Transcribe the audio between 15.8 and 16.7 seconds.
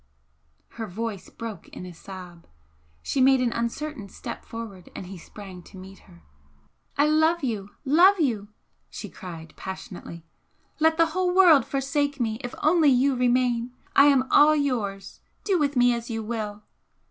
as you will!"